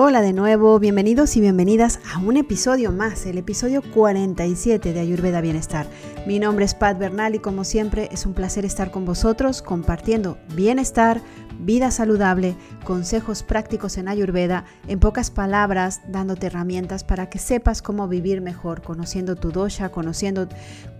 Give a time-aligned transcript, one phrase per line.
[0.00, 5.40] Hola de nuevo, bienvenidos y bienvenidas a un episodio más, el episodio 47 de Ayurveda
[5.40, 5.88] Bienestar.
[6.24, 10.38] Mi nombre es Pat Bernal y como siempre es un placer estar con vosotros compartiendo
[10.54, 11.20] bienestar,
[11.58, 18.08] vida saludable, consejos prácticos en Ayurveda, en pocas palabras, dándote herramientas para que sepas cómo
[18.08, 20.48] vivir mejor, conociendo tu dosha, conociendo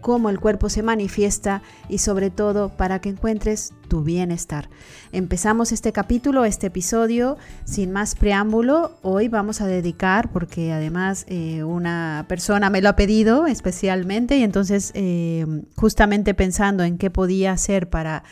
[0.00, 4.68] cómo el cuerpo se manifiesta y sobre todo para que encuentres tu bienestar.
[5.12, 8.98] Empezamos este capítulo, este episodio, sin más preámbulo.
[9.02, 14.42] Hoy vamos a dedicar, porque además eh, una persona me lo ha pedido especialmente y
[14.42, 18.24] entonces eh, justamente pensando en qué podía hacer para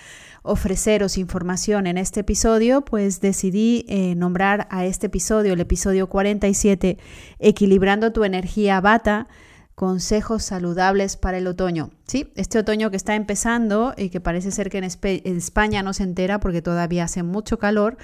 [0.46, 6.98] ofreceros información en este episodio, pues decidí eh, nombrar a este episodio, el episodio 47,
[7.38, 9.28] Equilibrando tu energía bata,
[9.77, 11.91] consejos saludables para el otoño.
[12.06, 16.02] Sí, este otoño que está empezando y que parece ser que en, España no se
[16.02, 17.98] entera porque todavía hace mucho calor,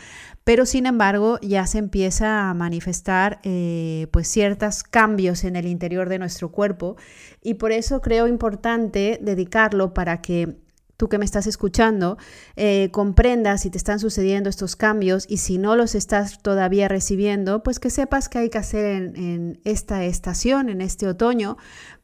[0.44, 6.10] pero sin embargo ya se empieza a manifestar eh, pues ciertos cambios en el interior
[6.10, 6.96] de nuestro cuerpo
[7.42, 10.58] y por eso creo importante dedicarlo para que
[11.02, 12.16] tú que me estás escuchando,
[12.54, 17.64] eh, comprendas si te están sucediendo estos cambios y si no los estás todavía recibiendo,
[17.64, 21.56] pues que sepas qué hay que hacer en, en esta estación, en este otoño,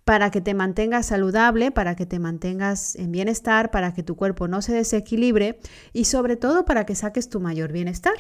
[0.03, 4.49] para que te mantengas saludable, para que te mantengas en bienestar, para que tu cuerpo
[4.49, 5.61] no se desequilibre
[5.93, 8.15] y sobre todo para que saques tu mayor bienestar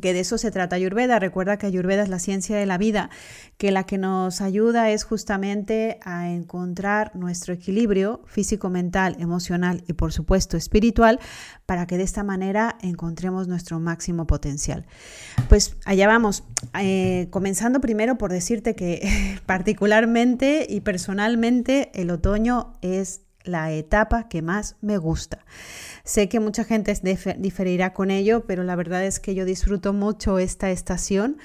[0.00, 1.18] que de eso se trata Ayurveda.
[1.18, 3.10] Recuerda que Ayurveda es la ciencia de la vida,
[3.56, 9.92] que la que nos ayuda es justamente a encontrar nuestro equilibrio físico, mental, emocional y
[9.94, 11.20] por supuesto espiritual
[11.66, 14.86] para que de esta manera encontremos nuestro máximo potencial.
[15.48, 16.44] Pues allá vamos,
[16.80, 24.42] eh, comenzando primero por decirte que particularmente y personalmente el otoño es la etapa que
[24.42, 25.44] más me gusta.
[26.06, 26.94] Sé que mucha gente
[27.36, 31.36] diferirá con ello, pero la verdad es que yo disfruto mucho esta estación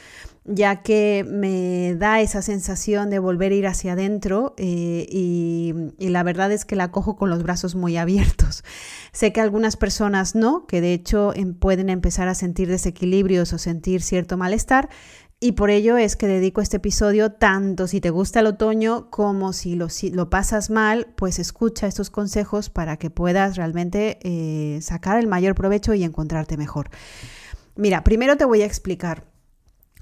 [0.43, 6.23] ya que me da esa sensación de volver a ir hacia adentro eh, y, la
[6.23, 8.63] verdad es que la cojo con los brazos muy abiertos.
[9.11, 13.57] Sé que algunas personas no, que de hecho em, pueden empezar a sentir desequilibrios o
[13.57, 14.89] sentir cierto malestar,
[15.43, 19.53] y por ello es que dedico este episodio tanto si te gusta el otoño como
[19.53, 25.17] si lo, lo pasas mal, pues escucha estos consejos para que puedas realmente eh, sacar
[25.17, 26.91] el mayor provecho y encontrarte mejor.
[27.75, 29.30] Mira, primero te voy a explicar.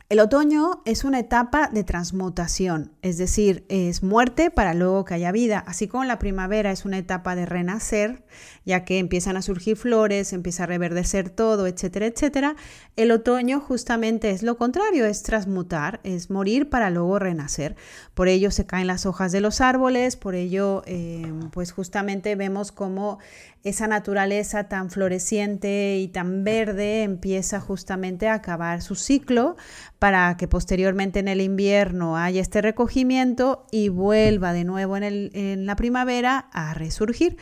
[0.09, 5.31] El otoño es una etapa de transmutación, es decir, es muerte para luego que haya
[5.31, 8.23] vida, así como la primavera es una etapa de renacer,
[8.65, 12.55] ya que empiezan a surgir flores, empieza a reverdecer todo, etcétera, etcétera.
[12.95, 17.75] El otoño justamente es lo contrario, es transmutar, es morir para luego renacer.
[18.15, 22.71] Por ello se caen las hojas de los árboles, por ello eh, pues justamente vemos
[22.71, 23.19] cómo
[23.63, 29.57] esa naturaleza tan floreciente y tan verde empieza justamente a acabar su ciclo
[29.99, 35.31] para que posteriormente en el invierno haya este recogimiento y vuelva de nuevo en, el,
[35.33, 37.37] en la primavera a resurgir.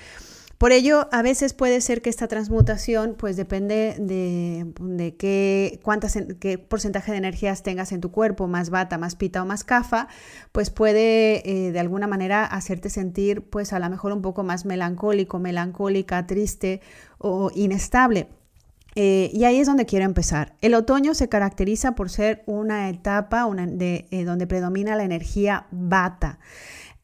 [0.57, 6.57] Por ello, a veces puede ser que esta transmutación, pues depende de, qué, cuántas, qué
[6.57, 10.07] porcentaje de energías tengas en tu cuerpo, más bata, más pita o más cafa,
[10.51, 14.65] pues puede eh, de alguna manera hacerte sentir, pues a lo mejor un poco más
[14.65, 16.81] melancólico, melancólica, triste
[17.19, 18.27] o inestable.
[18.99, 20.55] Eh, y ahí es donde quiero empezar.
[20.59, 23.47] El otoño se caracteriza por ser una etapa
[23.79, 26.39] eh, donde predomina la energía bata.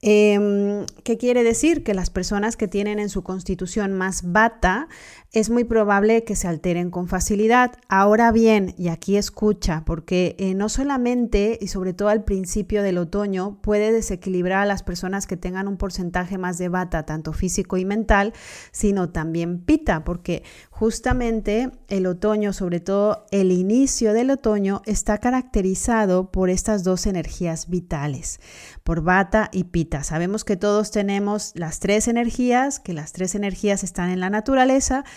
[0.06, 1.86] Em, ¿Qué quiere decir?
[1.86, 4.90] Que las personas que tienen en su constitución más bata
[5.34, 7.72] es muy probable que se alteren con facilidad.
[7.90, 13.00] Ahora bien, y aquí escucha, porque eh, no solamente y sobre todo al principio del
[13.00, 17.78] otoño puede desequilibrar a las personas que tengan un porcentaje más de bata, tanto físico
[17.78, 18.34] y mental,
[18.72, 26.30] sino también pita, porque justamente el otoño, sobre todo el inicio del otoño, está caracterizado
[26.32, 28.40] por estas dos energías vitales,
[28.84, 30.04] por bata y pita.
[30.04, 35.04] Sabemos que todos tenemos las tres energías, que las tres energías están en la naturaleza,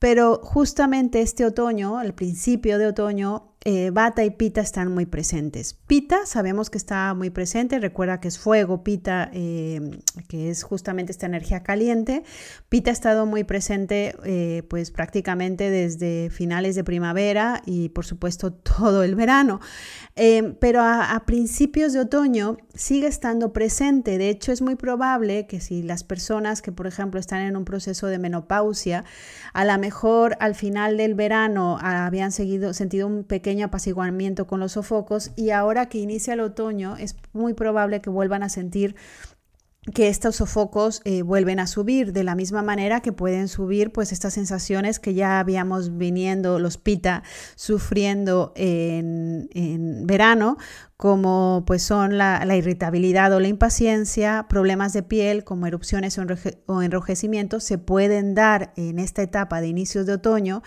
[0.00, 5.74] pero justamente este otoño, el principio de otoño, eh, Bata y Pita están muy presentes.
[5.74, 11.12] Pita sabemos que está muy presente, recuerda que es fuego, Pita, eh, que es justamente
[11.12, 12.22] esta energía caliente.
[12.70, 18.50] Pita ha estado muy presente eh, pues prácticamente desde finales de primavera y por supuesto
[18.78, 19.60] todo el verano.
[20.58, 24.16] pero a, principios de otoño sigue estando presente.
[24.16, 27.66] De hecho, es muy probable que si las personas que, por ejemplo, están en un
[27.66, 29.04] proceso de menopausia,
[29.52, 29.89] a lo mejor
[30.38, 35.86] al final del verano habían seguido, sentido un pequeño apaciguamiento con los sofocos y ahora
[35.86, 38.96] que inicia el otoño es muy probable que vuelvan a sentir
[39.94, 44.12] que estos sofocos eh, vuelven a subir de la misma manera que pueden subir pues
[44.12, 47.22] estas sensaciones que ya habíamos viniendo los pita
[47.54, 49.48] sufriendo en,
[50.06, 50.58] verano
[50.98, 56.18] como pues son la, irritabilidad o la impaciencia, problemas de piel como erupciones
[56.66, 60.62] o enrojecimientos se pueden dar en esta etapa de inicios de otoño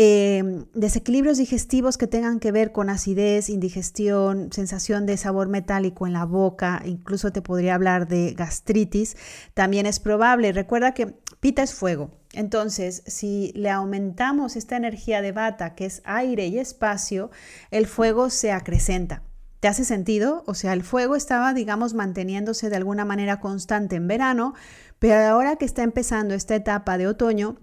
[0.00, 6.12] Em, desequilibrios digestivos que tengan que ver con acidez, indigestión, sensación de sabor metálico en
[6.12, 9.16] la boca, incluso te podría hablar de gastritis,
[9.54, 10.52] también es probable.
[10.52, 12.12] Recuerda que pita es fuego.
[12.32, 17.32] Entonces, si le aumentamos esta energía de bata, que es aire y espacio,
[17.72, 19.24] el fuego se acrecenta.
[19.58, 20.44] ¿Te hace sentido?
[20.46, 24.54] O sea, el fuego estaba, digamos, manteniéndose de alguna manera constante en verano,
[25.00, 27.58] pero ahora que está empezando esta etapa de otoño,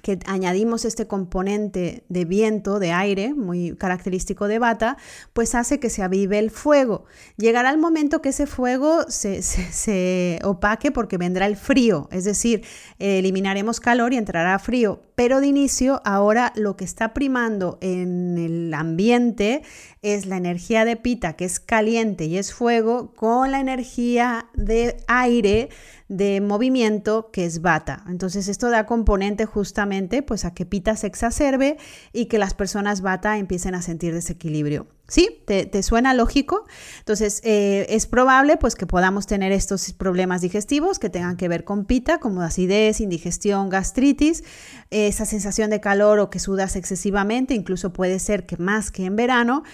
[0.00, 4.96] que añadimos este componente de viento, de aire, muy característico de bata,
[5.32, 7.04] pues hace que se avive el fuego.
[7.36, 12.64] Llegará el momento que ese fuego se, opaque porque vendrá el frío, es decir,
[12.98, 15.02] eliminaremos calor y entrará frío.
[15.14, 19.62] Pero de inicio, ahora lo que está primando en el ambiente
[20.00, 24.96] es la energía de pita, que es caliente y es fuego, con la energía de
[25.08, 25.68] aire,
[26.08, 28.04] de movimiento, que es bata.
[28.08, 31.76] Entonces esto da componente justamente pues a que pita se exacerbe
[32.12, 34.86] y que las personas bata empiecen a sentir desequilibrio.
[35.12, 35.42] ¿Sí?
[35.44, 36.64] ¿Te, suena lógico?
[37.00, 41.64] Entonces, eh, es probable pues que podamos tener estos problemas digestivos que tengan que ver
[41.64, 44.42] con pita, como acidez, indigestión, gastritis,
[44.88, 49.16] esa sensación de calor o que sudas excesivamente, incluso puede ser que más que en
[49.16, 49.64] verano.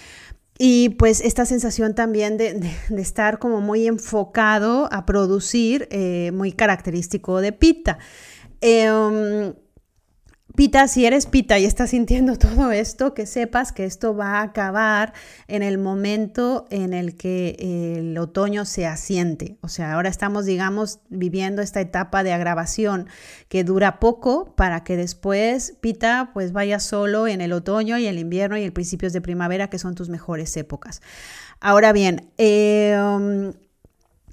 [0.59, 7.41] Y pues esta sensación también de, estar como muy enfocado a producir, eh, muy característico
[7.41, 7.99] de pita.
[8.61, 9.55] Em,
[10.59, 14.43] Pita, si eres Pita y estás sintiendo todo esto, que sepas que esto va a
[14.43, 15.13] acabar
[15.47, 19.57] en el momento en el que el otoño se asiente.
[19.61, 23.07] O sea, ahora estamos, digamos, viviendo esta etapa de agravación
[23.49, 28.19] que dura poco para que después Pita pues vaya solo en el otoño y el
[28.19, 31.03] invierno y el principios de primavera, que son tus mejores épocas.
[31.61, 33.53] Ahora bien, eh,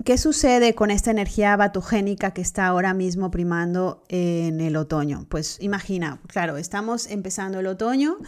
[0.06, 5.26] ¿Qué sucede con esta energía batogénica que está ahora mismo primando en el otoño?
[5.30, 8.20] Pues imagina, claro, estamos empezando el otoño,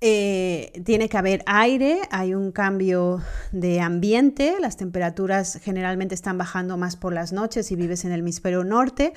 [0.00, 6.76] eh, tiene que haber aire, hay un cambio de ambiente, las temperaturas generalmente están bajando
[6.76, 9.12] más por las noches si vives en el hemisferio norte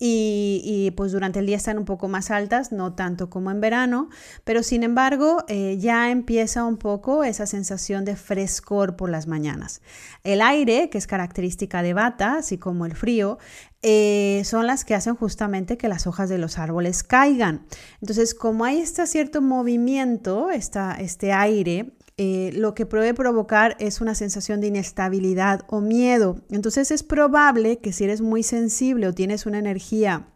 [0.00, 4.08] y, pues durante el día están un poco más altas, no tanto como en verano,
[4.44, 9.82] pero sin embargo eh, ya empieza un poco esa sensación de frescor por las mañanas.
[10.22, 13.38] El aire, que es característica de bata, así como el frío,
[13.82, 17.66] eh, son las que hacen justamente que las hojas de los árboles caigan.
[18.00, 24.16] Entonces, como hay este cierto movimiento, este aire, eh, lo que puede provocar es una
[24.16, 26.40] sensación de inestabilidad o miedo.
[26.50, 30.26] Entonces es probable que si eres muy sensible o tienes una energía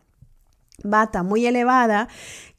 [0.85, 2.09] bata muy elevada,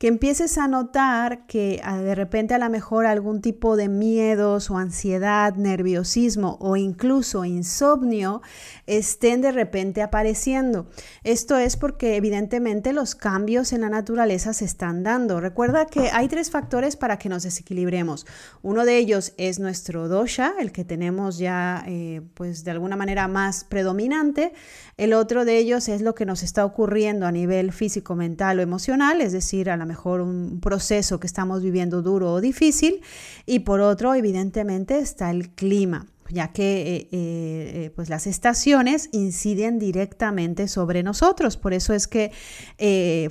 [0.04, 4.70] que empieces a notar que ah, de repente a lo mejor algún tipo de miedos
[4.70, 8.42] o ansiedad, nerviosismo o incluso insomnio
[8.86, 10.90] estén de repente apareciendo.
[11.24, 15.40] Esto es porque evidentemente los cambios en la naturaleza se están dando.
[15.40, 18.26] Recuerda que hay tres factores para que nos desequilibremos.
[18.62, 23.30] Uno de ellos es nuestro dosha, el que tenemos ya eh, pues de alguna manera
[23.30, 24.52] más predominante.
[24.98, 28.62] El otro de ellos es lo que nos está ocurriendo a nivel físico, mental o
[28.62, 33.02] emocional, es decir, a lo mejor un proceso que estamos viviendo duro o difícil.
[33.46, 39.10] Y por otro, evidentemente, está el clima ya que eh, eh, eh, pues las estaciones
[39.12, 41.58] inciden directamente sobre nosotros.
[41.58, 42.32] Por eso es que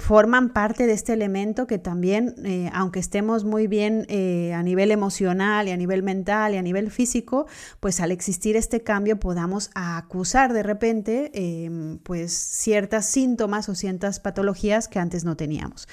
[0.01, 2.35] forman parte de este elemento que también,
[2.73, 4.07] aunque estemos muy bien
[4.55, 7.47] a nivel emocional y a nivel mental y a nivel físico,
[7.81, 14.89] pues al existir este cambio podamos acusar de repente pues ciertas síntomas o ciertas patologías
[14.89, 15.89] que antes no teníamos.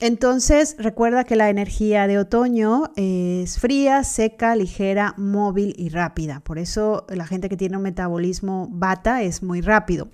[0.00, 6.40] Entonces, recuerda que la energía de otoño es fría, seca, ligera, móvil y rápida.
[6.40, 10.08] Por eso la gente que tiene un metabolismo bata es muy rápido.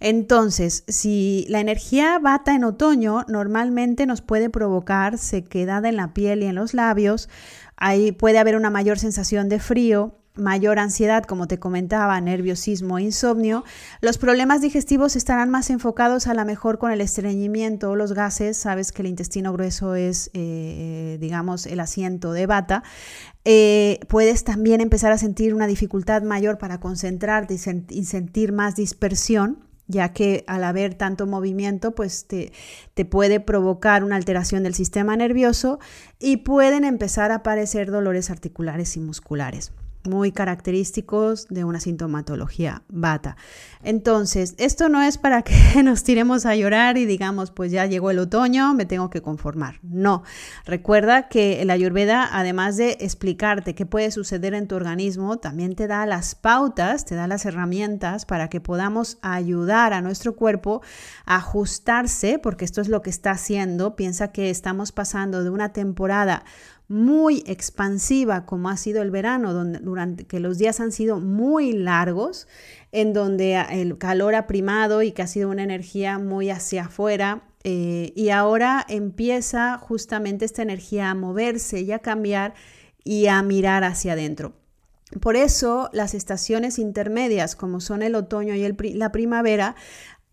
[0.00, 6.42] Entonces, si la energía bata en otoño, normalmente nos puede provocar sequedad en la piel
[6.42, 7.28] y en los labios.
[7.76, 13.64] Ahí puede haber una mayor sensación de frío, mayor ansiedad, como te comentaba, nerviosismo, insomnio,
[14.00, 18.56] los problemas digestivos estarán más enfocados a la mejor con el estreñimiento o los gases.
[18.56, 22.82] Sabes que el intestino grueso es, eh, digamos, el asiento de bata.
[23.44, 29.64] Eh, puedes también empezar a sentir una dificultad mayor para concentrarte y, sentir más dispersión
[29.90, 32.52] ya que al haber tanto movimiento, pues te,
[32.92, 35.78] te, puede provocar una alteración del sistema nervioso
[36.18, 39.72] y pueden empezar a aparecer dolores articulares y musculares.
[40.04, 43.36] Muy característicos de una sintomatología bata.
[43.82, 48.10] Entonces, esto no es para que nos tiremos a llorar y digamos, pues ya llegó
[48.10, 49.78] el otoño, me tengo que conformar.
[49.82, 50.22] No,
[50.64, 55.86] recuerda que la ayurveda, además de explicarte qué puede suceder en tu organismo, también te
[55.86, 60.82] da las pautas, te da las herramientas para que podamos ayudar a nuestro cuerpo
[61.24, 63.96] a ajustarse, porque esto es lo que está haciendo.
[63.96, 66.44] Piensa que estamos pasando de una temporada
[66.88, 71.72] muy expansiva como ha sido el verano, donde, durante que los días han sido muy
[71.72, 72.48] largos,
[72.92, 77.44] en donde el calor ha primado y que ha sido una energía muy hacia afuera.
[77.64, 82.54] Eh, y ahora empieza justamente esta energía a moverse y a cambiar
[83.04, 84.54] y a mirar hacia adentro.
[85.20, 89.74] Por eso las estaciones intermedias, como son el otoño y la primavera,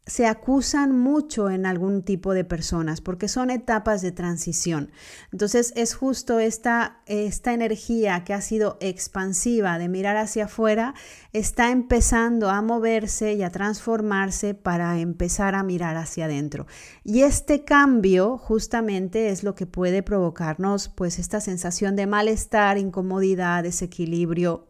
[0.08, 4.92] se acusan mucho en algún tipo de personas porque son etapas de transición.
[5.32, 10.94] Entonces es justo esta, esta energía que ha sido expansiva de mirar hacia afuera,
[11.34, 16.68] está empezando a moverse y a transformarse para empezar a mirar hacia adentro.
[17.04, 23.64] Y este cambio justamente es lo que puede provocarnos pues esta sensación de malestar, incomodidad,
[23.64, 24.68] desequilibrio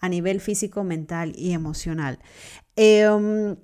[0.00, 2.20] a nivel físico, mental y emocional.
[2.76, 3.56] Em,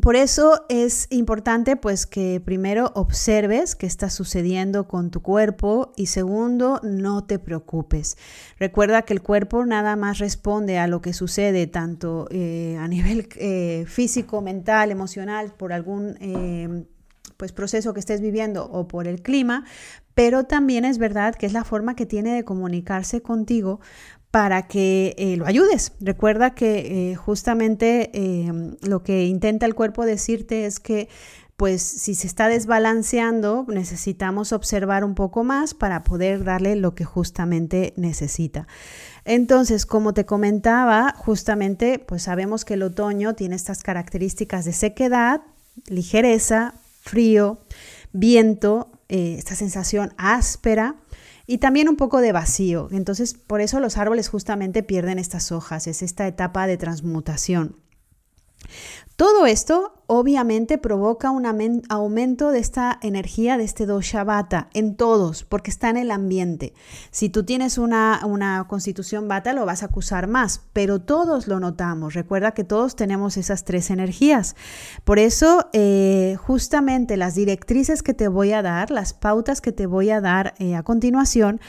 [0.00, 6.06] por eso es importante pues que primero observes qué está sucediendo con tu cuerpo y
[6.06, 8.16] segundo, no te preocupes.
[8.58, 13.28] Recuerda que el cuerpo nada más responde a lo que sucede tanto eh, a nivel
[13.36, 16.86] eh, físico, mental, emocional, por algún eh,
[17.36, 19.66] pues, proceso que estés viviendo o por el clima,
[20.14, 23.80] pero también es verdad que es la forma que tiene de comunicarse contigo
[24.32, 25.92] para que eh, lo ayudes.
[26.00, 31.08] Recuerda que eh, justamente em, lo que intenta el cuerpo decirte es que
[31.58, 37.04] pues si se está desbalanceando, necesitamos observar un poco más para poder darle lo que
[37.04, 38.66] justamente necesita.
[39.26, 45.42] Entonces, como te comentaba, justamente pues sabemos que el otoño tiene estas características de sequedad,
[45.86, 47.60] ligereza, frío,
[48.12, 50.96] viento, eh, esta sensación áspera
[51.52, 52.88] y también un poco de vacío.
[52.92, 57.76] Entonces, por eso los árboles justamente pierden estas hojas, es esta etapa de transmutación.
[59.16, 61.46] Todo esto obviamente provoca un
[61.88, 66.74] aumento de esta energía, de este dosha vata en todos, porque está en el ambiente.
[67.10, 68.20] Si tú tienes una,
[68.68, 72.14] constitución vata, lo vas a acusar más, pero todos lo notamos.
[72.14, 74.56] Recuerda que todos tenemos esas tres energías.
[75.04, 79.86] Por eso, eh, justamente las directrices que te voy a dar, las pautas que te
[79.86, 81.60] voy a dar eh, a continuación,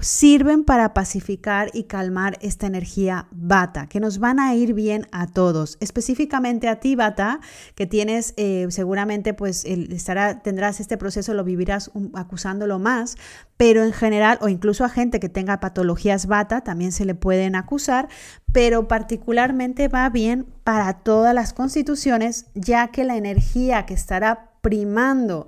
[0.00, 5.26] sirven para pacificar y calmar esta energía bata, que nos van a ir bien a
[5.26, 7.40] todos, específicamente a ti bata,
[7.74, 13.16] que tienes eh, seguramente pues estará, tendrás este proceso, lo vivirás acusándolo más,
[13.56, 17.54] pero en general o incluso a gente que tenga patologías bata también se le pueden
[17.54, 18.08] acusar,
[18.52, 25.46] pero particularmente va bien para todas las constituciones, ya que la energía que estará primando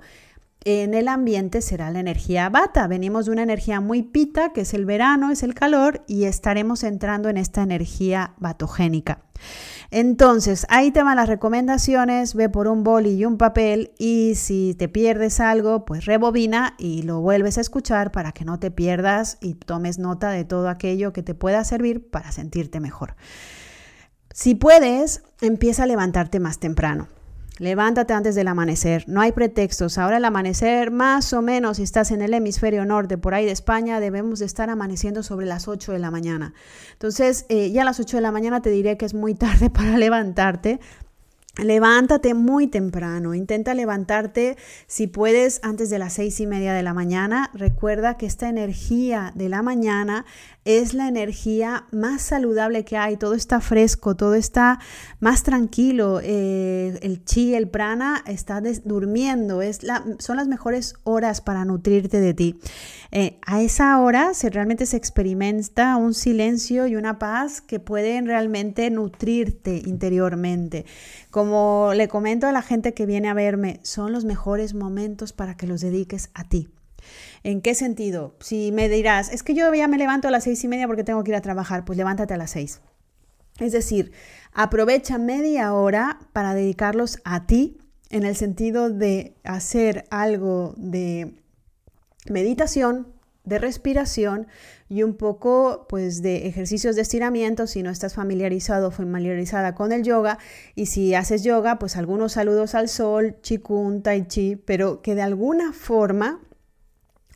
[0.65, 2.87] en el ambiente será la energía bata.
[2.87, 6.83] Venimos de una energía muy pita, que es el verano, es el calor, y estaremos
[6.83, 9.21] entrando en esta energía batogénica.
[9.91, 14.73] Entonces, ahí te van las recomendaciones, ve por un boli y un papel y si
[14.73, 19.37] te pierdes algo, pues rebobina y lo vuelves a escuchar para que no te pierdas
[19.41, 23.15] y tomes nota de todo aquello que te pueda servir para sentirte mejor.
[24.33, 27.07] Si puedes, empieza a levantarte más temprano.
[27.57, 29.97] Levántate antes del amanecer, no hay pretextos.
[29.97, 33.51] Ahora el amanecer, más o menos, si estás en el hemisferio norte, por ahí de
[33.51, 36.53] España, debemos de estar amaneciendo sobre las 8 de la mañana.
[36.91, 39.69] Entonces, eh, ya a las 8 de la mañana te diré que es muy tarde
[39.69, 40.81] para levantarte,
[41.63, 44.57] Levántate muy temprano, intenta levantarte
[44.87, 47.49] si puedes antes de las seis y media de la mañana.
[47.53, 50.25] Recuerda que esta energía de la mañana
[50.65, 54.79] es la energía más saludable que hay, todo está fresco, todo está
[55.19, 61.39] más tranquilo, eh, el chi, el prana está durmiendo, es la, son las mejores horas
[61.39, 62.59] para nutrirte de ti.
[63.11, 68.25] Eh, a esa hora se, realmente se experimenta un silencio y una paz que pueden
[68.25, 70.85] realmente nutrirte interiormente.
[71.35, 75.57] Como le comento a la gente que viene a verme, son los mejores momentos para
[75.57, 76.69] que los dediques a ti.
[77.43, 78.37] ¿En qué sentido?
[78.39, 81.03] Si me dirás, es que yo ya me levanto a las seis y media porque
[81.03, 82.79] tengo que ir a trabajar, pues levántate a las seis.
[83.59, 84.13] Es decir,
[84.53, 91.35] aprovecha media hora para dedicarlos a ti en el sentido de hacer algo de
[92.29, 93.13] meditación,
[93.45, 94.47] de respiración
[94.89, 99.91] y un poco pues de ejercicios de estiramiento si no estás familiarizado o familiarizada con
[99.91, 100.37] el yoga
[100.75, 105.21] y si haces yoga pues algunos saludos al sol, chikun, tai chi, pero que de
[105.21, 106.39] alguna forma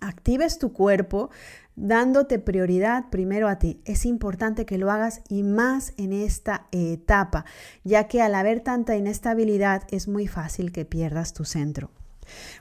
[0.02, 1.30] actives tu cuerpo
[1.76, 3.82] dándote prioridad primero a ti.
[3.86, 7.46] Es importante que lo hagas y más en esta etapa,
[7.84, 11.92] ya que al haber tanta inestabilidad es muy fácil que pierdas tu centro.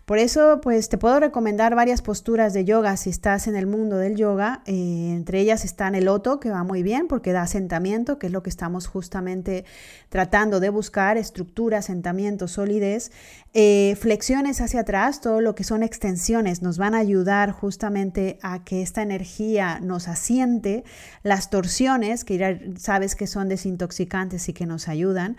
[0.04, 3.98] Por eso, pues te puedo recomendar varias posturas de yoga si estás en el mundo
[3.98, 4.62] del yoga.
[4.66, 8.32] Eh, entre ellas están el loto, que va muy bien porque da asentamiento, que es
[8.32, 9.64] lo que estamos justamente
[10.08, 13.12] tratando de buscar, estructura, asentamiento, solidez.
[13.54, 18.64] Eh, flexiones hacia atrás, todo lo que son extensiones, nos van a ayudar justamente a
[18.64, 20.84] que esta energía nos asiente.
[21.22, 25.36] Las torsiones, que ya sabes que son desintoxicantes y que nos ayudan.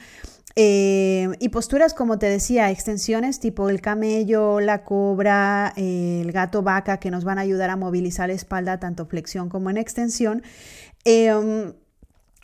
[0.56, 6.98] Eh, y posturas, como te decía, extensiones tipo el camello, la cobra, el gato vaca,
[7.00, 10.44] que nos van a ayudar a movilizar la espalda, tanto flexión como en extensión.
[11.06, 11.74] Em,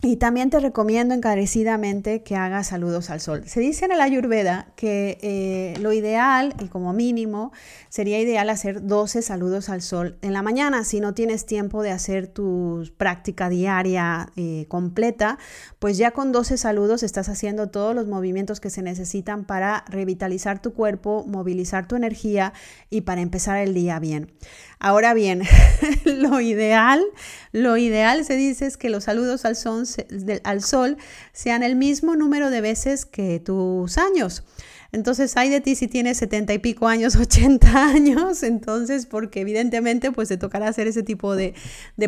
[0.01, 3.43] y también te recomiendo encarecidamente que hagas saludos al sol.
[3.47, 7.53] Se dice en el Ayurveda que eh, lo ideal y como mínimo
[7.89, 10.83] sería ideal hacer 12 saludos al sol en la mañana.
[10.83, 15.39] Si no tienes tiempo de hacer tu práctica diaria eh, completa,
[15.79, 20.61] pues ya con 12 saludos estás haciendo todos los movimientos que se necesitan para revitalizar
[20.61, 22.51] tu cuerpo, movilizar tu energía
[22.89, 24.29] y para empezar el día bien.
[24.79, 25.43] Ahora bien,
[26.05, 27.03] lo ideal,
[27.51, 30.97] lo ideal se dice es que los saludos al sol,
[31.33, 34.43] sean el mismo número de veces que tus años.
[34.91, 40.11] Entonces, hay de ti si tienes 70 y pico años, 80 años, entonces, porque evidentemente,
[40.11, 41.53] pues te tocará hacer ese tipo de,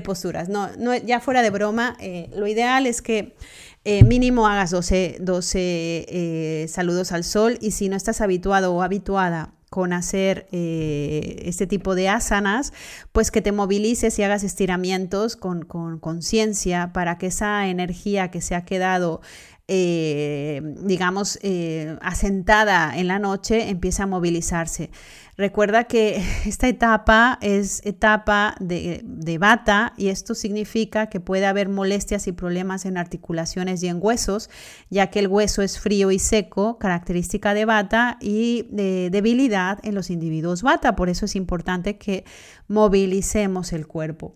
[0.04, 0.48] posturas.
[0.48, 3.36] No, no, ya fuera de broma, eh, lo ideal es que
[3.84, 8.82] eh, mínimo hagas 12, 12 eh, saludos al sol y si no estás habituado o
[8.82, 12.74] habituada con hacer eh, este tipo de asanas,
[13.12, 15.66] pues que te movilices y hagas estiramientos con
[16.00, 19.22] conciencia para que esa energía que se ha quedado
[19.70, 24.90] eh, digamos, eh, asentada en la noche, empieza a movilizarse.
[25.38, 31.70] Recuerda que esta etapa es etapa de, de, bata y esto significa que puede haber
[31.70, 34.50] molestias y problemas en articulaciones y en huesos,
[34.90, 39.94] ya que el hueso es frío y seco, característica de bata, y de debilidad en
[39.94, 40.96] los individuos bata.
[40.96, 42.26] Por eso es importante que
[42.68, 44.36] movilicemos el cuerpo.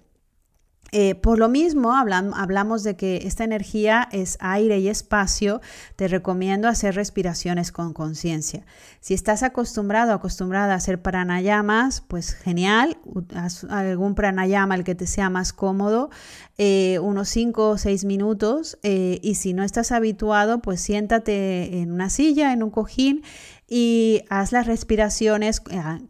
[0.93, 5.61] Eh, por lo mismo, hablamos de que esta energía es aire y espacio.
[5.95, 8.65] Te recomiendo hacer respiraciones con conciencia.
[8.99, 12.97] Si estás acostumbrado, acostumbrada a hacer pranayamas, pues genial.
[13.33, 16.09] Haz algún pranayama el que te sea más cómodo,
[16.57, 18.77] eh, unos 5 o 6 minutos.
[18.83, 23.23] Eh, y si no estás habituado, pues siéntate en una silla, en un cojín
[23.65, 25.61] y haz las respiraciones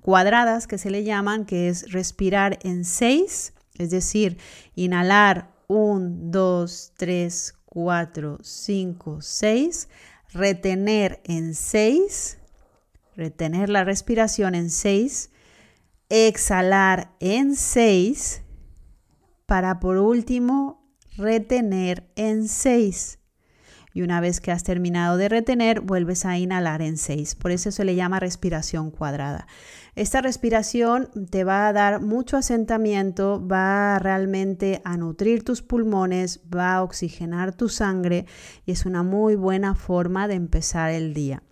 [0.01, 4.37] cuadradas que se le llaman, que es respirar en 6 es decir,
[4.75, 9.89] inhalar 1, 2, 3, 4, 5, 6,
[10.33, 12.37] retener en 6,
[13.15, 15.29] retener la respiración en 6,
[16.09, 18.41] exhalar en 6,
[19.45, 20.81] para por último
[21.17, 23.19] retener en 6.
[23.93, 27.35] Y una vez que has terminado de retener, vuelves a inhalar en 6.
[27.35, 29.47] Por eso se le llama respiración cuadrada.
[29.95, 36.75] Esta respiración te va a dar mucho asentamiento, va realmente a nutrir tus pulmones, va
[36.75, 38.25] a oxigenar tu sangre
[38.65, 41.43] y es una muy buena forma de empezar el día.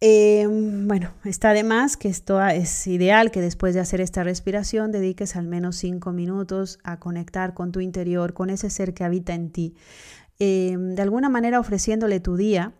[0.00, 4.92] Em, bueno, está de más que esto es ideal que después de hacer esta respiración
[4.92, 9.32] dediques al menos cinco minutos a conectar con tu interior, con ese ser que habita
[9.32, 9.74] en ti,
[10.38, 12.74] em, de alguna manera ofreciéndole tu día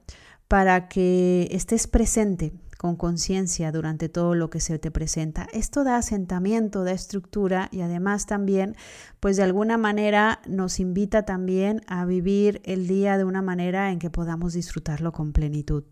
[0.48, 5.46] para que estés presente con conciencia durante todo lo que se te presenta.
[5.52, 8.76] Esto da asentamiento, da estructura y además también,
[9.20, 13.98] pues de alguna manera nos invita también a vivir el día de una manera en
[13.98, 15.84] que podamos disfrutarlo con plenitud.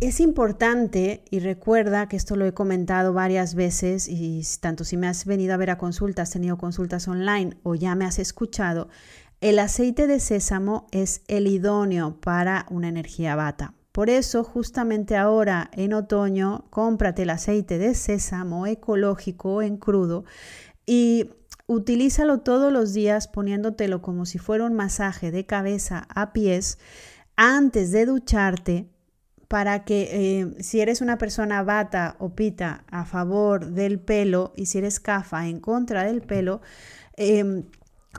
[0.00, 5.06] Es importante, y recuerda que esto lo he comentado varias veces, y tanto si me
[5.06, 8.88] has venido a ver a consultas, has tenido consultas online o ya me has escuchado,
[9.40, 13.74] el aceite de sésamo es el idóneo para una energía bata.
[13.94, 20.24] Por eso, justamente ahora en otoño, cómprate el aceite de sésamo ecológico en crudo
[20.84, 21.30] y
[21.68, 26.80] utilízalo todos los días poniéndotelo como si fuera un masaje de cabeza a pies
[27.36, 28.88] antes de ducharte
[29.46, 34.66] para que eh, si eres una persona bata o pita a favor del pelo y
[34.66, 36.62] si eres cafa en contra del pelo,
[37.16, 37.62] em,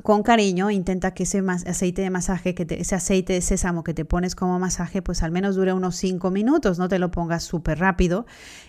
[0.04, 4.06] con cariño, intenta que ese aceite de masaje, que ese aceite de sésamo que te
[4.06, 7.80] pones como masaje, pues al menos dure unos 5 minutos, no te lo pongas súper
[7.80, 8.26] rápido.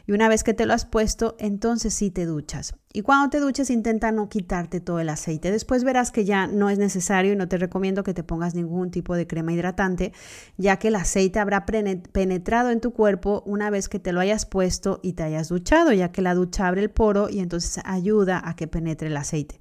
[0.06, 2.74] Y una vez que te lo has puesto, entonces sí te duchas.
[2.92, 5.50] Y cuando te duches, intenta no quitarte todo el aceite.
[5.50, 8.90] Después verás que ya no es necesario y no te recomiendo que te pongas ningún
[8.90, 10.12] tipo de crema hidratante,
[10.56, 14.46] ya que el aceite habrá penetrado en tu cuerpo una vez que te lo hayas
[14.46, 18.40] puesto y te hayas duchado, ya que la ducha abre el poro y entonces ayuda
[18.42, 19.60] a que penetre el aceite.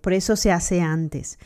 [0.00, 1.38] Por eso se hace antes.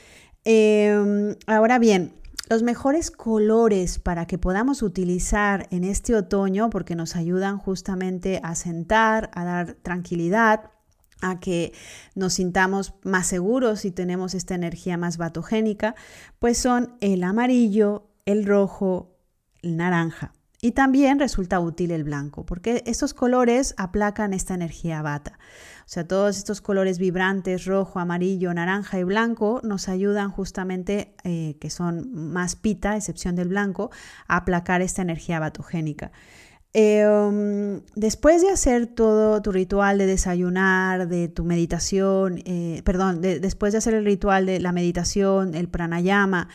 [0.45, 2.15] Em, ahora bien,
[2.49, 8.55] los mejores colores para que podamos utilizar en este otoño, porque nos ayudan justamente a
[8.55, 10.71] sentar, a dar tranquilidad,
[11.21, 11.73] a que
[12.15, 15.95] nos sintamos más seguros y tenemos esta energía más batogénica,
[16.39, 19.19] pues son el amarillo, el rojo,
[19.63, 20.33] el naranja.
[20.61, 25.39] Y también resulta útil el blanco, porque estos colores aplacan esta energía bata.
[25.89, 31.57] O sea, todos estos colores vibrantes, rojo, amarillo, naranja y blanco, nos ayudan justamente, eh,
[31.63, 33.91] que son más pita, excepción del blanco,
[34.27, 36.13] a aplacar esta energía batogénica.
[36.75, 43.73] Em, después de hacer todo tu ritual de desayunar, de tu meditación, eh, perdón, después
[43.73, 46.51] de hacer el ritual de la meditación, el pranayama,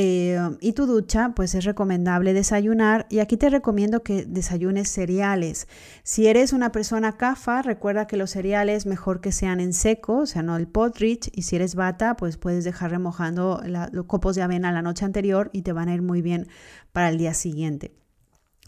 [0.00, 5.66] eh, y tu ducha, pues es recomendable desayunar y aquí te recomiendo que desayunes cereales.
[6.04, 10.26] Si eres una persona kafa, recuerda que los cereales mejor que sean en seco, o
[10.26, 14.42] sea, no el rich y si eres bata, pues puedes dejar remojando los copos de
[14.42, 16.46] avena la noche anterior y te van a ir muy bien
[16.92, 17.92] para el día siguiente.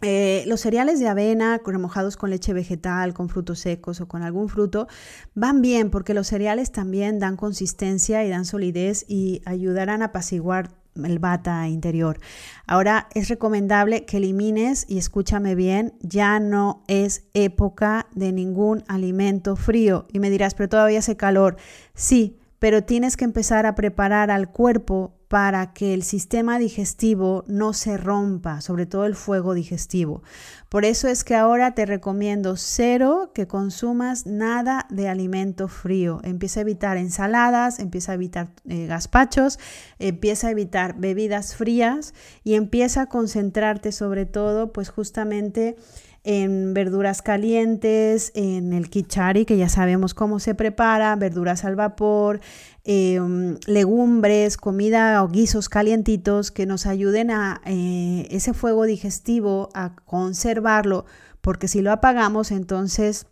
[0.03, 4.49] Eh, los cereales de avena remojados con leche vegetal, con frutos secos o con algún
[4.49, 4.89] fruto
[5.35, 10.80] van bien porque los cereales también dan consistencia y dan solidez y ayudarán a apaciguar
[10.95, 12.19] el bata interior.
[12.67, 19.57] Ahora es recomendable que elimines, y escúchame bien, ya no es época de ningún alimento
[19.57, 20.07] frío.
[20.13, 21.57] Y me dirás, pero todavía hace calor.
[21.95, 27.73] Sí, pero tienes que empezar a preparar al cuerpo para que el sistema digestivo no
[27.73, 30.25] se rompa, sobre todo el fuego digestivo.
[30.69, 36.21] Por eso es que ahora te recomiendo cero que consumas nada de alimento frío.
[36.25, 39.61] Empieza a evitar ensaladas, empieza a evitar eh, gazpachos,
[40.01, 42.13] empieza a evitar bebidas frías
[42.43, 45.77] y empieza a concentrarte sobre todo pues justamente
[46.23, 52.41] en verduras calientes, en el kichari, que ya sabemos cómo se prepara, verduras al vapor,
[52.85, 59.95] em, legumbres, comida o guisos calientitos que nos ayuden a eh, ese fuego digestivo, a
[60.05, 61.05] conservarlo,
[61.41, 63.27] porque si lo apagamos, entonces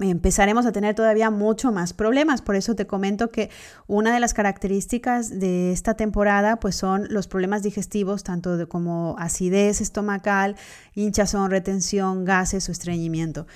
[0.00, 2.42] empezaremos a tener todavía mucho más problemas.
[2.42, 3.50] Por eso te comento que
[3.86, 9.80] una de las características de esta temporada pues son los problemas digestivos, tanto como acidez
[9.80, 10.56] estomacal,
[10.94, 13.46] hinchazón, retención, gases o estreñimiento.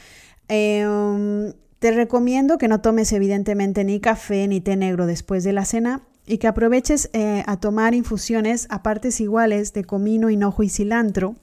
[0.49, 5.65] Em, te recomiendo que no tomes evidentemente ni café ni té negro después de la
[5.65, 10.69] cena y que aproveches eh, a tomar infusiones a partes iguales de comino, hinojo y
[10.69, 11.35] cilantro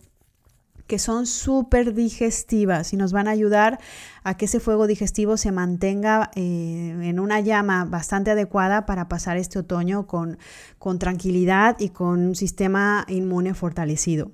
[0.86, 3.80] que son súper digestivas y nos van a ayudar
[4.24, 9.38] a que ese fuego digestivo se mantenga eh, en una llama bastante adecuada para pasar
[9.38, 10.38] este otoño con,
[10.78, 14.32] con tranquilidad y con un sistema inmune fortalecido.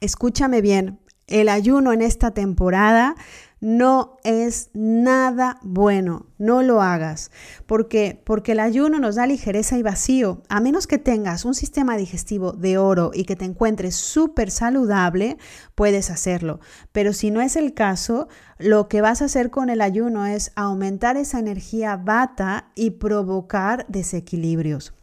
[0.00, 3.14] Escúchame bien, el ayuno en esta temporada
[3.60, 7.30] no es nada bueno, no lo hagas.
[7.66, 8.20] ¿Por qué?
[8.24, 10.42] Porque el ayuno nos da ligereza y vacío.
[10.48, 15.38] A menos que tengas un sistema digestivo de oro y que te encuentres súper saludable,
[15.74, 16.60] puedes hacerlo.
[16.92, 20.52] Pero si no es el caso, lo que vas a hacer con el ayuno es
[20.54, 24.97] aumentar esa energía bata y provocar desequilibrios.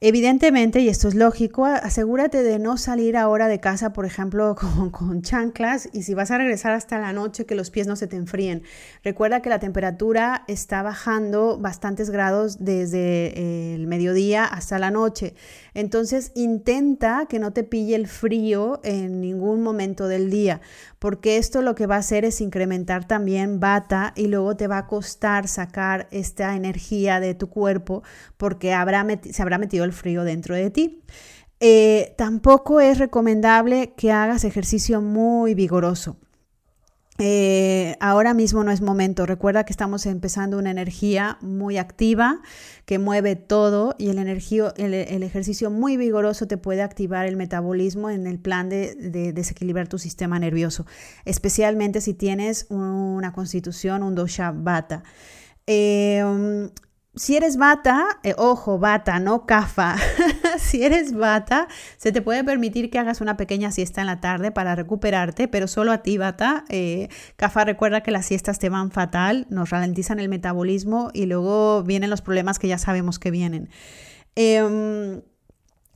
[0.00, 4.54] Evidentemente, y esto es lógico, asegúrate de no salir ahora de casa, por ejemplo,
[4.92, 8.06] con, chanclas y si vas a regresar hasta la noche, que los pies no se
[8.06, 8.62] te enfríen.
[9.02, 15.34] Recuerda que la temperatura está bajando bastantes grados desde el mediodía hasta la noche.
[15.76, 20.62] Entonces, intenta que no te pille el frío en ningún momento del día,
[20.98, 24.78] porque esto lo que va a hacer es incrementar también bata y luego te va
[24.78, 28.02] a costar sacar esta energía de tu cuerpo
[28.38, 31.02] porque habrá se habrá metido el frío dentro de ti.
[31.60, 36.16] Eh, tampoco es recomendable que hagas ejercicio muy vigoroso.
[37.18, 39.26] Eh, ahora mismo no es momento.
[39.26, 42.40] Recuerda que estamos empezando una energía muy activa
[42.84, 48.26] que mueve todo y el, el, ejercicio muy vigoroso te puede activar el metabolismo en
[48.26, 50.86] el plan de, desequilibrar tu sistema nervioso,
[51.24, 55.02] especialmente si tienes una constitución, un dosha bata.
[55.66, 56.70] Eh,
[57.16, 59.96] si eres bata, eh, ojo, bata, no cafa.
[60.58, 64.52] si eres bata, se te puede permitir que hagas una pequeña siesta en la tarde
[64.52, 66.64] para recuperarte, pero solo a ti, bata.
[66.68, 71.82] Eh, cafa, recuerda que las siestas te van fatal, nos ralentizan el metabolismo y luego
[71.82, 73.70] vienen los problemas que ya sabemos que vienen.
[74.34, 75.22] Em,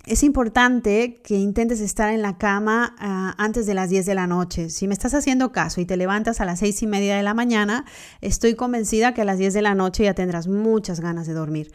[0.07, 4.27] es importante que intentes estar en la cama ah, antes de las 10 de la
[4.27, 4.71] noche.
[4.71, 7.35] Si me estás haciendo caso y te levantas a las 6 y media de la
[7.35, 7.85] mañana,
[8.21, 11.71] estoy convencida que a las 10 de la noche ya tendrás muchas ganas de dormir.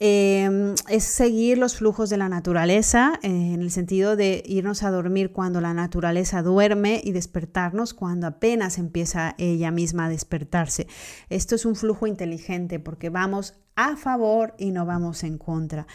[0.00, 4.90] Em, es seguir los flujos de la naturaleza, eh, en el sentido de irnos a
[4.90, 10.88] dormir cuando la naturaleza duerme y despertarnos cuando apenas empieza ella misma a despertarse.
[11.28, 15.86] Esto es un flujo inteligente porque vamos a favor y no vamos en contra.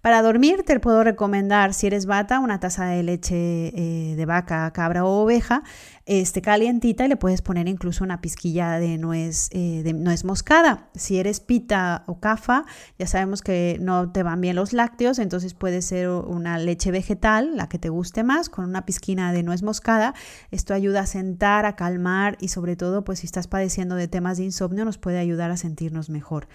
[0.00, 3.36] Para dormir te puedo recomendar, si eres bata, una taza de leche
[3.74, 5.62] eh, de vaca, cabra o oveja,
[6.08, 10.88] este, calientita y le puedes poner incluso una pizquilla de nuez, eh, de nuez moscada.
[10.94, 12.64] Si eres pita o cafa,
[12.98, 17.58] ya sabemos que no te van bien los lácteos, entonces puede ser una leche vegetal,
[17.58, 20.14] la que te guste más, con una pizquina de nuez moscada.
[20.50, 24.38] Esto ayuda a sentar, a calmar y sobre todo, pues si estás padeciendo de temas
[24.38, 26.48] de insomnio, nos puede ayudar a sentirnos mejor.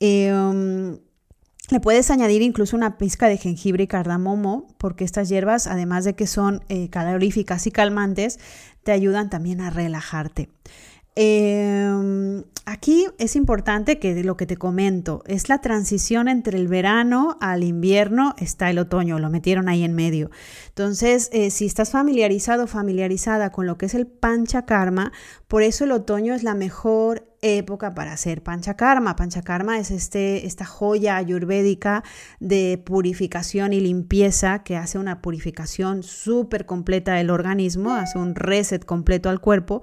[0.00, 1.00] Em,
[1.70, 6.14] le puedes añadir incluso una pizca de jengibre y cardamomo, porque estas hierbas, además de
[6.14, 8.38] que son eh, caloríficas y calmantes,
[8.84, 10.48] te ayudan también a relajarte.
[11.18, 17.38] Em, aquí es importante que lo que te comento es la transición entre el verano
[17.40, 20.30] al invierno, está el otoño, lo metieron ahí en medio.
[20.68, 25.10] Entonces, eh, si estás familiarizado, familiarizada con lo que es el panchakarma,
[25.48, 29.16] por eso el otoño es la mejor época para hacer panchakarma.
[29.16, 32.02] Panchakarma es este, esta joya ayurvédica
[32.40, 38.84] de purificación y limpieza que hace una purificación súper completa del organismo, hace un reset
[38.84, 39.82] completo al cuerpo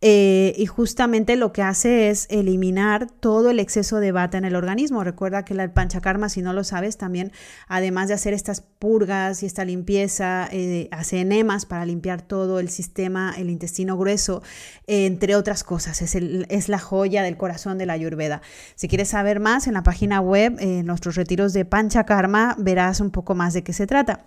[0.00, 4.56] eh, y justamente lo que hace es eliminar todo el exceso de bata en el
[4.56, 5.04] organismo.
[5.04, 7.32] Recuerda que el panchakarma, si no lo sabes, también
[7.68, 12.68] además de hacer estas purgas y esta limpieza, eh, hace enemas para limpiar todo el
[12.68, 14.42] sistema, el intestino grueso,
[14.88, 16.02] entre otras cosas.
[16.02, 18.42] Es, la joya del corazón de la Ayurveda.
[18.74, 22.98] Si quieres saber más, en la página web, en nuestros retiros de Pancha Karma, verás
[22.98, 24.26] un poco más de qué se trata.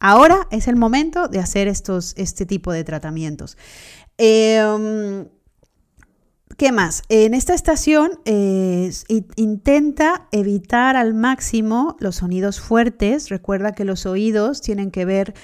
[0.00, 3.56] Ahora es el momento de hacer estos, este tipo de tratamientos.
[4.18, 5.28] Em,
[6.56, 7.02] ¿Qué más?
[7.10, 8.90] En esta estación eh,
[9.36, 13.28] intenta evitar al máximo los sonidos fuertes.
[13.28, 15.34] Recuerda que los oídos tienen que ver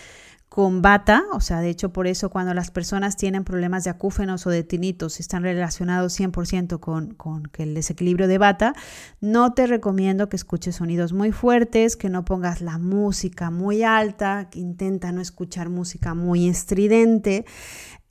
[0.49, 4.47] con bata, o sea, de hecho por eso cuando las personas tienen problemas de acúfenos
[4.47, 8.75] o de tinitos están relacionados 100% con, con el desequilibrio de bata,
[9.23, 14.51] no te recomiendo que escuches sonidos muy fuertes, que no pongas la música muy alta,
[14.51, 17.47] que intenta no escuchar música muy estridente.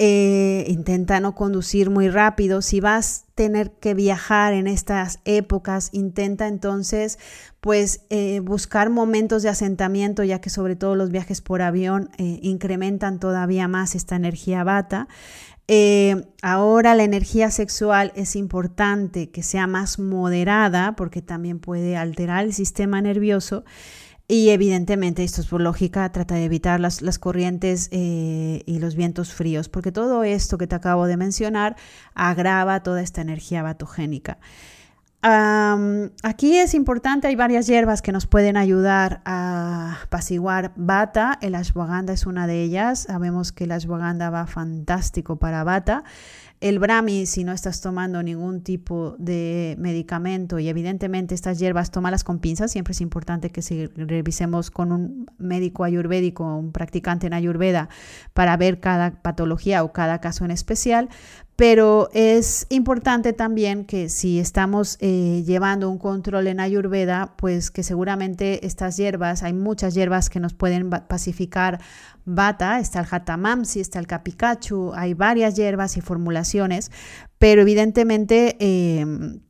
[0.03, 2.63] Eh, intenta no conducir muy rápido.
[2.63, 7.19] Si vas a tener que viajar en estas épocas, intenta entonces
[7.59, 12.39] pues eh, buscar momentos de asentamiento, ya que sobre todo los viajes por avión eh,
[12.41, 15.07] incrementan todavía más esta energía bata.
[16.41, 22.53] ahora la energía sexual es importante que sea más moderada porque también puede alterar el
[22.53, 23.63] sistema nervioso.
[24.31, 28.95] Y evidentemente, esto es por lógica, trata de evitar las, las corrientes eh, y los
[28.95, 31.75] vientos fríos, porque todo esto que te acabo de mencionar
[32.13, 34.37] agrava toda esta energía batogénica.
[36.23, 41.37] Aquí es importante, hay varias hierbas que nos pueden ayudar a apaciguar bata.
[41.41, 42.99] El ashwagandha es una de ellas.
[43.07, 46.03] Sabemos que el ashwagandha va fantástico para bata.
[46.61, 52.23] El Brahmi, si no estás tomando ningún tipo de medicamento y evidentemente estas hierbas, tómalas
[52.23, 57.33] con pinzas, siempre es importante que si revisemos con un médico ayurvédico, un practicante en
[57.33, 57.89] ayurveda,
[58.33, 61.09] para ver cada patología o cada caso en especial,
[61.61, 67.83] pero es importante también que si estamos eh, llevando un control en Ayurveda, pues que
[67.83, 71.79] seguramente estas hierbas, hay muchas hierbas que nos pueden pacificar
[72.25, 76.89] bata, está el hatamamsi, está el capicachu, hay varias hierbas y formulaciones,
[77.37, 78.57] pero evidentemente...
[78.59, 79.41] Em,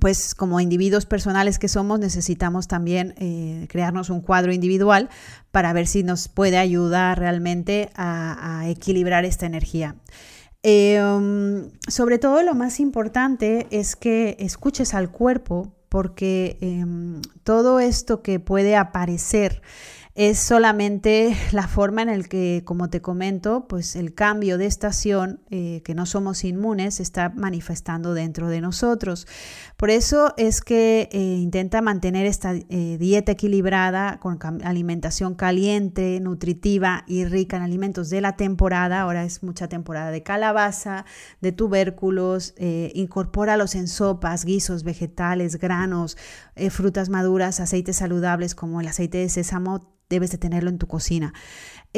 [0.00, 5.08] pues como individuos personales que somos, necesitamos también eh, crearnos un cuadro individual
[5.52, 9.94] para ver si nos puede ayudar realmente a equilibrar esta energía.
[10.68, 18.20] Em, sobre todo lo más importante es que escuches al cuerpo porque em, todo esto
[18.20, 19.62] que puede aparecer
[20.16, 25.42] es solamente la forma en la que, como te comento, pues el cambio de estación,
[25.50, 29.26] eh, que no somos inmunes, está manifestando dentro de nosotros.
[29.76, 37.04] Por eso es que eh, intenta mantener esta eh, dieta equilibrada con alimentación caliente, nutritiva
[37.06, 39.02] y rica en alimentos de la temporada.
[39.02, 41.04] Ahora es mucha temporada de calabaza,
[41.42, 46.16] de tubérculos, incorpóralos en sopas, guisos, vegetales, granos,
[46.70, 51.32] frutas maduras, aceites saludables como el aceite de sésamo debes de tenerlo en tu cocina.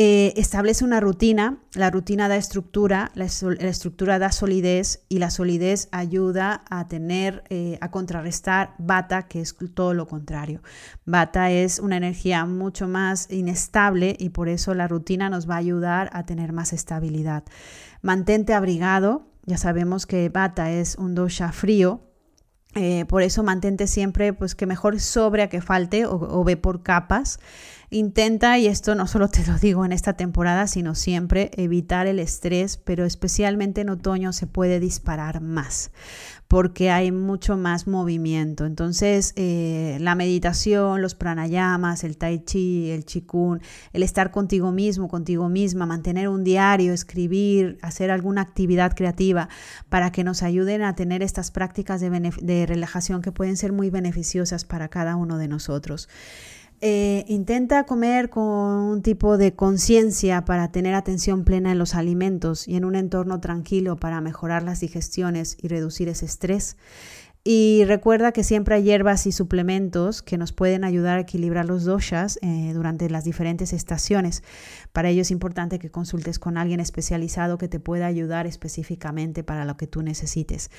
[0.00, 5.88] Eh, establece una rutina, la rutina da estructura, la, estructura da solidez y la solidez
[5.90, 10.62] ayuda a tener, eh, a contrarrestar bata, que es todo lo contrario.
[11.04, 15.58] Bata es una energía mucho más inestable y por eso la rutina nos va a
[15.58, 17.42] ayudar a tener más estabilidad.
[18.00, 22.02] Mantente abrigado, ya sabemos que bata es un dosha frío,
[22.74, 26.84] eh, por eso mantente siempre, pues que mejor sobre a que falte o ve por
[26.84, 27.40] capas.
[27.90, 32.18] Intenta, y esto no solo te lo digo en esta temporada, sino siempre, evitar el
[32.18, 35.90] estrés, pero especialmente en otoño se puede disparar más
[36.48, 38.64] porque hay mucho más movimiento.
[38.64, 43.60] Entonces, eh, la meditación, los pranayamas, el tai chi, el chikun,
[43.92, 49.50] el estar contigo mismo, contigo misma, mantener un diario, escribir, hacer alguna actividad creativa
[49.90, 53.90] para que nos ayuden a tener estas prácticas de, de relajación que pueden ser muy
[53.90, 56.08] beneficiosas para cada uno de nosotros.
[56.80, 62.68] Eh, intenta comer con un tipo de conciencia para tener atención plena en los alimentos
[62.68, 66.76] y en un entorno tranquilo para mejorar las digestiones y reducir ese estrés.
[67.42, 71.84] Y recuerda que siempre hay hierbas y suplementos que nos pueden ayudar a equilibrar los
[71.84, 74.42] doshas eh, durante las diferentes estaciones.
[74.92, 79.64] Para ello es importante que consultes con alguien especializado que te pueda ayudar específicamente para
[79.64, 80.70] lo que tú necesites.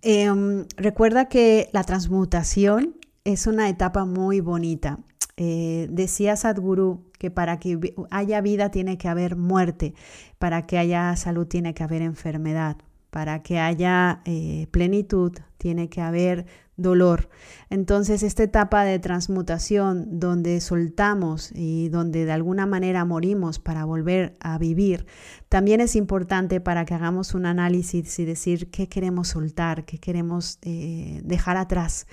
[0.00, 5.00] Em, recuerda que la transmutación es una etapa muy bonita
[5.36, 9.94] eh, decía Sadhguru que para que haya vida tiene que haber muerte,
[10.38, 12.76] para que haya salud tiene que haber enfermedad,
[13.12, 16.46] para que haya eh, plenitud tiene que haber
[16.78, 17.28] dolor.
[17.68, 24.34] Entonces, esta etapa de transmutación donde soltamos y donde de alguna manera morimos para volver
[24.40, 25.04] a vivir,
[25.50, 30.58] también es importante para que hagamos un análisis y decir qué queremos soltar, qué queremos
[30.62, 32.06] eh, dejar atrás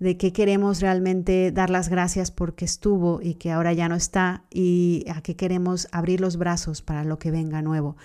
[0.00, 4.44] de qué queremos realmente dar las gracias porque estuvo y que ahora ya no está
[4.50, 7.96] y a qué queremos abrir los brazos para lo que venga nuevo.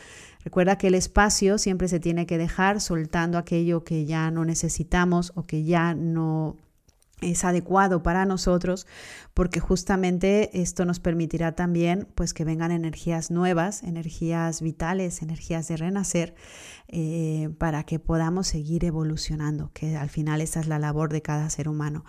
[0.46, 5.34] Recuerda que el espacio siempre se tiene que dejar soltando aquello que ya no necesitamos
[5.36, 6.56] o que ya no
[7.20, 8.86] es adecuado para nosotros
[9.34, 15.78] porque justamente esto nos permitirá también pues que vengan energías nuevas, energías vitales, energías de
[15.78, 16.36] renacer
[16.90, 21.50] eh, para que podamos seguir evolucionando, que al final esa es la labor de cada
[21.50, 22.06] ser humano.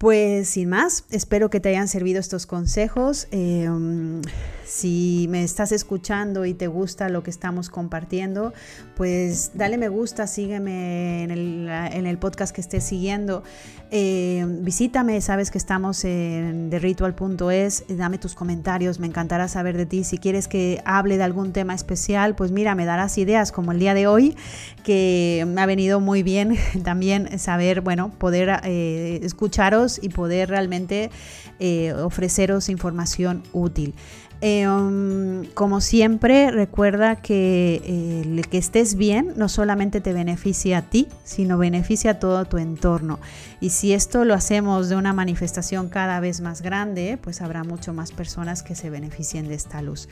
[0.00, 3.28] Pues sin más, espero que te hayan servido estos consejos.
[3.32, 4.22] Em,
[4.64, 8.54] si me estás escuchando y te gusta lo que estamos compartiendo,
[8.96, 13.42] pues dale me gusta, sígueme en el, podcast que estés siguiendo.
[13.90, 20.04] Em, visítame, sabes que estamos en theritual.es, dame tus comentarios, me encantará saber de ti.
[20.04, 23.78] Si quieres que hable de algún tema especial, pues mira, me darás ideas como el
[23.78, 24.34] día de hoy,
[24.82, 31.10] que me ha venido muy bien también saber, bueno, poder eh, escucharos y poder realmente
[31.58, 33.94] eh, ofreceros información útil.
[34.42, 40.78] Eh, um, como siempre, recuerda que eh, el que estés bien no solamente te beneficia
[40.78, 43.18] a ti, sino beneficia a todo tu entorno.
[43.60, 47.92] Y si esto lo hacemos de una manifestación cada vez más grande, pues habrá mucho
[47.92, 50.08] más personas que se beneficien de esta luz.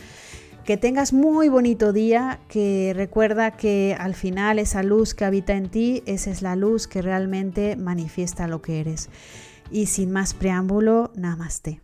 [0.65, 5.71] Que tengas muy bonito día, que recuerda que al final esa luz que habita en
[5.71, 9.09] ti, esa es la luz que realmente manifiesta lo que eres.
[9.71, 11.81] Y sin más preámbulo, namaste.